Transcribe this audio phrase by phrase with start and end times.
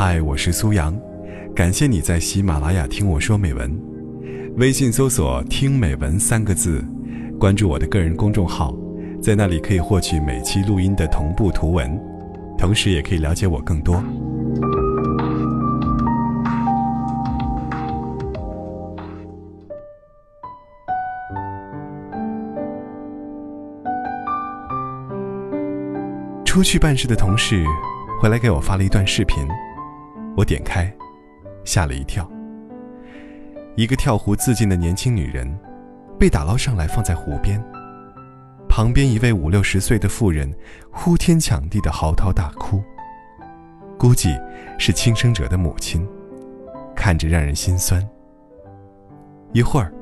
[0.00, 0.96] 嗨，我是苏阳，
[1.56, 3.76] 感谢你在喜马拉雅听我说美文。
[4.56, 6.84] 微信搜索“听美文”三个字，
[7.36, 8.72] 关注我的个人公众号，
[9.20, 12.00] 在那里可以获取每期录音的同步图文，
[12.56, 14.00] 同时也可以了解我更多。
[26.44, 27.64] 出去办事的同事
[28.22, 29.44] 回来给我发了一段视频，
[30.38, 30.88] 我点开，
[31.64, 32.30] 吓了一跳。
[33.74, 35.52] 一个跳湖自尽的年轻女人，
[36.16, 37.60] 被打捞上来放在湖边，
[38.68, 40.48] 旁边一位五六十岁的妇人
[40.92, 42.80] 呼天抢地的嚎啕大哭，
[43.98, 44.32] 估计
[44.78, 46.06] 是轻生者的母亲，
[46.94, 48.08] 看着让人心酸。
[49.52, 49.92] 一会儿，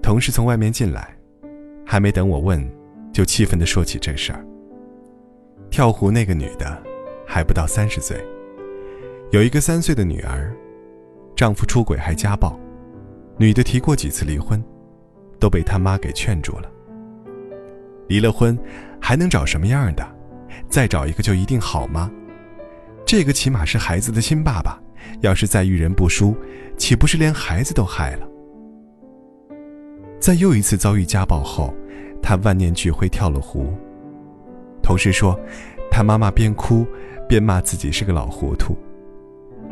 [0.00, 1.14] 同事从外面进来，
[1.84, 2.66] 还没等我问，
[3.12, 4.42] 就气愤地说起这事儿。
[5.68, 6.82] 跳湖那个女的，
[7.26, 8.18] 还不到三十岁，
[9.30, 10.56] 有一个三岁的女儿，
[11.36, 12.58] 丈夫出轨还家暴，
[13.36, 14.62] 女的提过几次离婚，
[15.38, 16.70] 都被他妈给劝住了。
[18.06, 18.58] 离了婚，
[18.98, 20.08] 还能找什么样的？
[20.70, 22.10] 再找一个就一定好吗？
[23.04, 24.80] 这个起码是孩子的亲爸爸，
[25.20, 26.34] 要是再遇人不淑，
[26.78, 28.26] 岂不是连孩子都害了？
[30.18, 31.74] 在又一次遭遇家暴后，
[32.22, 33.74] 他万念俱灰跳了湖。
[34.82, 35.38] 同事说，
[35.90, 36.86] 他妈妈边哭
[37.28, 38.74] 边骂自己是个老糊涂，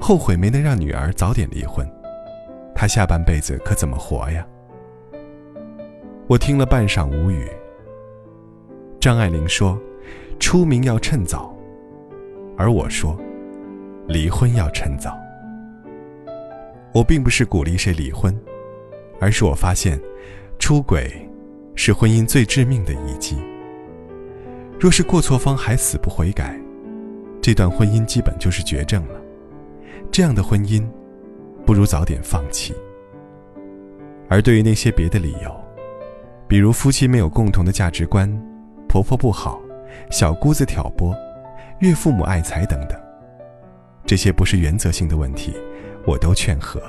[0.00, 1.86] 后悔没能让女儿早点离婚，
[2.74, 4.44] 他下半辈子可怎么活呀？
[6.26, 7.46] 我听了半晌无语。
[8.98, 9.78] 张爱玲说
[10.40, 11.54] ：“出名要趁早。”
[12.56, 13.16] 而我说
[14.08, 15.16] ：“离婚要趁早。”
[16.92, 18.36] 我并不是鼓励谁离婚，
[19.20, 20.00] 而是我发现，
[20.58, 21.12] 出轨
[21.74, 23.36] 是婚姻最致命的一击。
[24.78, 26.58] 若是过错方还死不悔改，
[27.40, 29.19] 这段婚姻基本就是绝症了。
[30.10, 30.84] 这样的婚姻，
[31.64, 32.74] 不如早点放弃。
[34.28, 35.54] 而对于那些别的理由，
[36.48, 38.30] 比如夫妻没有共同的价值观，
[38.88, 39.60] 婆婆不好，
[40.10, 41.14] 小姑子挑拨，
[41.80, 42.98] 岳父母爱财等等，
[44.04, 45.54] 这些不是原则性的问题，
[46.06, 46.80] 我都劝和。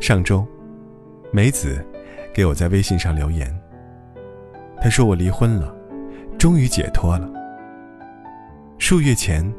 [0.00, 0.46] 上周，
[1.32, 1.84] 梅子
[2.32, 3.52] 给我在微信上留言，
[4.80, 5.74] 她说我离婚了。
[6.36, 7.30] 终于解脱了。
[8.76, 9.50] 数月前，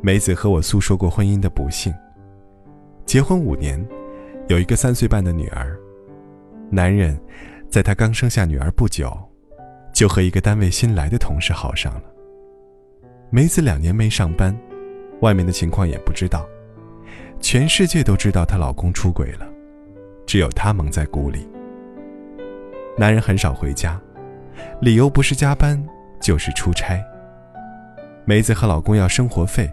[0.00, 1.92] 梅子和我诉说过婚姻的不幸。
[3.04, 3.84] 结婚五年，
[4.48, 5.78] 有一个三岁半的女儿。
[6.70, 7.18] 男人，
[7.68, 9.16] 在她刚生下女儿不久，
[9.92, 12.02] 就和一个单位新来的同事好上了。
[13.30, 14.56] 梅子两年没上班，
[15.20, 16.46] 外面的情况也不知道。
[17.40, 19.46] 全世界都知道她老公出轨了，
[20.26, 21.48] 只有她蒙在鼓里。
[22.96, 24.00] 男人很少回家，
[24.80, 25.82] 理由不是加班。
[26.20, 27.00] 就是出差。
[28.28, 29.72] 梅子和老公要生活费，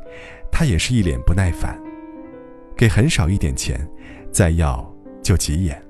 [0.49, 1.77] 她也是一脸不耐烦，
[2.73, 3.85] 给很少一点钱，
[4.31, 4.89] 再要
[5.21, 5.83] 就急眼。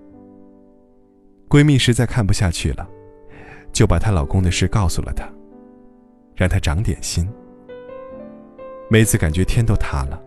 [1.48, 2.90] 闺蜜实在看不下去了，
[3.72, 5.30] 就把她老公的事告诉了她，
[6.36, 7.30] 让她长点心。
[8.90, 10.20] 梅子感觉天都塌了，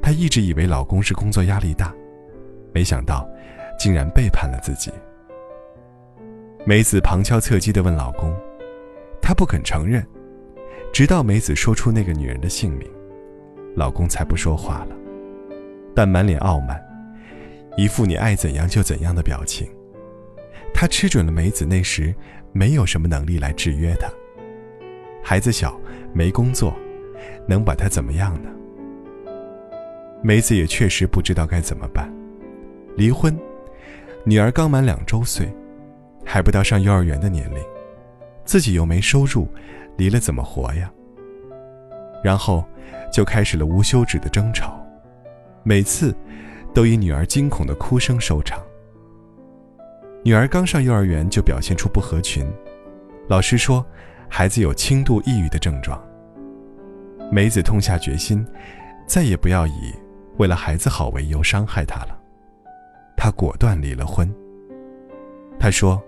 [0.00, 1.92] 她一直以为老公是工作压力大，
[2.72, 3.28] 没想到
[3.76, 4.92] 竟然背叛了自己。
[6.64, 8.32] 梅子旁敲侧击地问老公。
[9.20, 10.06] 他不肯承认，
[10.92, 12.88] 直到梅子说出那个女人的姓名，
[13.76, 14.96] 老公才不说话了，
[15.94, 16.80] 但满脸傲慢，
[17.76, 19.68] 一副你爱怎样就怎样的表情。
[20.74, 22.14] 他吃准了梅子那时
[22.52, 24.08] 没有什么能力来制约他，
[25.22, 25.80] 孩子小
[26.12, 26.74] 没工作，
[27.46, 28.50] 能把他怎么样呢？
[30.22, 32.12] 梅子也确实不知道该怎么办，
[32.96, 33.38] 离婚，
[34.24, 35.48] 女儿刚满两周岁，
[36.24, 37.62] 还不到上幼儿园的年龄。
[38.44, 39.46] 自己又没收入，
[40.00, 40.90] 离了怎么活呀？
[42.24, 42.64] 然后
[43.12, 44.82] 就开始了无休止的争吵，
[45.62, 46.16] 每次
[46.72, 48.58] 都以女儿惊恐的哭声收场。
[50.24, 52.50] 女儿刚上幼儿园就表现出不合群，
[53.28, 53.84] 老师说
[54.26, 56.02] 孩子有轻度抑郁的症状。
[57.30, 58.42] 梅子痛下决心，
[59.06, 59.94] 再也不要以
[60.38, 62.18] 为了孩子好为由伤害他了，
[63.18, 64.34] 她果断离了婚。
[65.58, 66.02] 她说。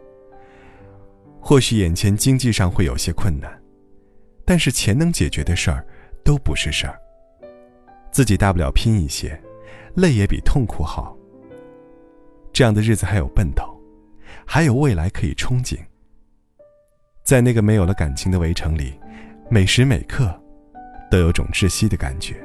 [1.44, 3.61] 或许眼前经济上会有些困难，
[4.44, 5.86] 但是钱能解决的事儿
[6.24, 6.98] 都不是事儿。
[8.10, 9.40] 自己大不了拼一些，
[9.94, 11.16] 累也比痛苦好。
[12.52, 13.74] 这样的日子还有奔头，
[14.46, 15.78] 还有未来可以憧憬。
[17.24, 18.92] 在那个没有了感情的围城里，
[19.48, 20.38] 每时每刻
[21.10, 22.36] 都有种窒息的感觉。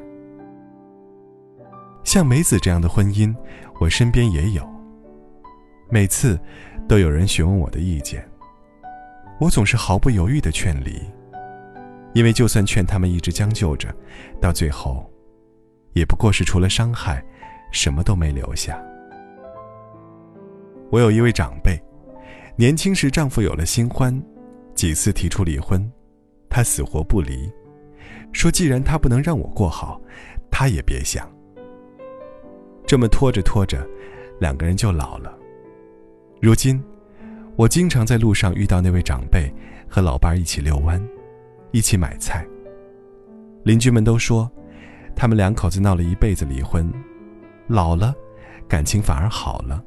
[2.04, 3.36] 像梅子这样的婚姻，
[3.82, 4.66] 我身边也有。
[5.90, 6.40] 每次
[6.88, 8.26] 都有人询问我的意见。
[9.42, 11.02] 我总是毫不犹豫的劝离，
[12.18, 13.96] 因为就算劝他们一直将就着，
[14.42, 15.08] 到最后
[15.94, 17.24] 也不过是除了伤害，
[17.72, 18.84] 什么都没留下。
[20.90, 21.80] 我有一位长辈，
[22.56, 24.20] 年轻时丈夫有了新欢，
[24.74, 25.88] 几次提出离婚，
[26.50, 27.48] 她死活不离，
[28.34, 30.02] 说既然他不能让我过好，
[30.50, 31.32] 她也别想。
[32.88, 33.88] 这么拖着拖着，
[34.40, 35.38] 两个人就老了。
[36.42, 36.84] 如今，
[37.56, 39.54] 我经常在路上遇到那位长辈
[39.88, 41.00] 和老伴儿一起遛弯，
[41.72, 42.46] 一起买菜。
[43.64, 44.50] 邻居们都说，
[45.16, 46.92] 他们两口子闹了一辈子离婚，
[47.68, 48.14] 老了，
[48.68, 49.84] 感情反而好了。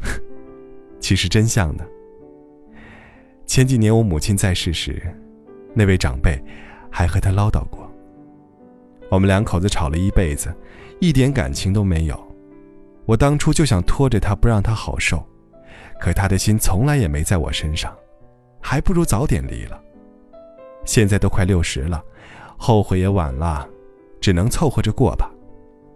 [1.00, 1.84] 其实真相呢？
[3.46, 5.00] 前几年我母亲在世时，
[5.72, 6.42] 那位长辈
[6.90, 7.88] 还和他唠叨过。
[9.08, 10.52] 我们两口子吵了一辈子，
[11.00, 12.26] 一点感情都没有。
[13.04, 15.24] 我当初就想拖着他不让他好受，
[16.00, 17.96] 可他的心从来也没在我身上，
[18.60, 19.80] 还不如早点离了。
[20.86, 22.02] 现在都快六十了。
[22.56, 23.68] 后悔也晚了，
[24.18, 25.30] 只能凑合着过吧。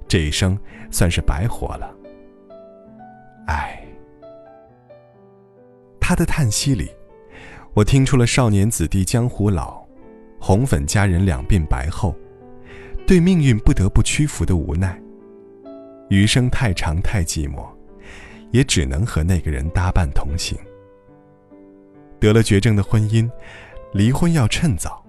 [0.07, 0.59] 这一生
[0.91, 1.95] 算是白活了。
[3.47, 3.83] 唉，
[5.99, 6.91] 他的叹息里，
[7.73, 9.83] 我听出了少年子弟江湖老，
[10.39, 12.15] 红粉佳人两鬓白后，
[13.07, 15.01] 对命运不得不屈服的无奈。
[16.11, 17.65] 余生太长太寂寞，
[18.51, 20.59] 也只能和那个人搭伴同行。
[22.19, 23.31] 得了绝症的婚姻，
[23.93, 25.05] 离婚要趁早，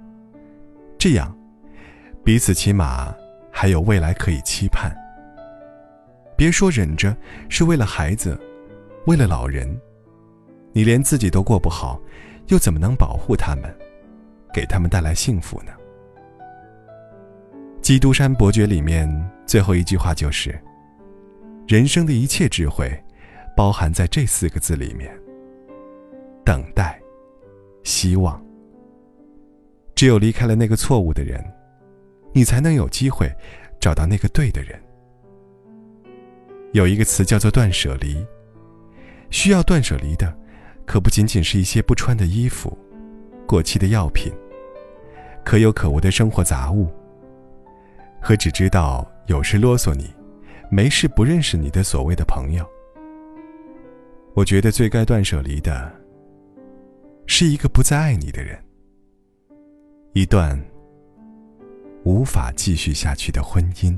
[0.98, 1.36] 这样。
[2.24, 3.14] 彼此起码
[3.52, 4.96] 还有未来可以期盼。
[6.36, 7.16] 别说忍着
[7.50, 8.40] 是为了孩子，
[9.06, 9.80] 为了老人，
[10.72, 12.00] 你连自己都过不好，
[12.48, 13.64] 又怎么能保护他们，
[14.54, 15.72] 给他们带来幸福呢？
[17.82, 19.08] 《基督山伯爵》里面
[19.46, 20.60] 最后一句话就是
[21.68, 22.92] ：“人生的一切智慧，
[23.58, 25.12] 包含在这四个字里面。
[26.46, 27.00] 等待，
[27.84, 28.40] 希望。
[30.02, 31.40] 只有离开了那个错误的人。”
[32.34, 33.32] 你才能有机会
[33.80, 34.82] 找到那个对的人。
[36.72, 38.26] 有一个词叫做断舍离，
[39.30, 40.36] 需要断舍离的，
[40.88, 42.76] 可不仅仅是一些不穿的衣服、
[43.46, 44.34] 过期的药品、
[45.46, 46.90] 可有可无的生活杂物，
[48.20, 50.12] 和只知道有事啰嗦你、
[50.72, 52.66] 没事不认识你的所谓的朋友。
[54.34, 55.94] 我觉得最该断舍离的，
[57.28, 58.58] 是一个不再爱你的人，
[60.14, 60.60] 一段。
[62.04, 63.98] 无法继续下去的婚姻。